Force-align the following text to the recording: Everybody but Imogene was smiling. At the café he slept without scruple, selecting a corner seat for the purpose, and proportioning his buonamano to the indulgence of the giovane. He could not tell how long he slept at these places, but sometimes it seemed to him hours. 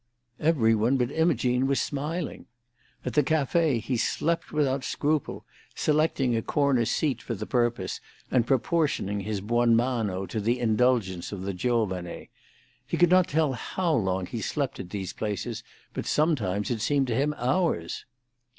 Everybody 0.39 0.95
but 0.95 1.11
Imogene 1.15 1.67
was 1.67 1.79
smiling. 1.79 2.47
At 3.05 3.13
the 3.13 3.21
café 3.21 3.79
he 3.79 3.97
slept 3.97 4.51
without 4.51 4.83
scruple, 4.83 5.45
selecting 5.75 6.35
a 6.35 6.41
corner 6.41 6.85
seat 6.85 7.21
for 7.21 7.35
the 7.35 7.45
purpose, 7.45 8.01
and 8.31 8.47
proportioning 8.47 9.19
his 9.19 9.41
buonamano 9.41 10.25
to 10.25 10.39
the 10.39 10.57
indulgence 10.59 11.31
of 11.31 11.43
the 11.43 11.53
giovane. 11.53 12.29
He 12.87 12.97
could 12.97 13.11
not 13.11 13.27
tell 13.27 13.53
how 13.53 13.93
long 13.93 14.25
he 14.25 14.41
slept 14.41 14.79
at 14.79 14.89
these 14.89 15.13
places, 15.13 15.63
but 15.93 16.07
sometimes 16.07 16.71
it 16.71 16.81
seemed 16.81 17.05
to 17.05 17.15
him 17.15 17.35
hours. 17.37 18.05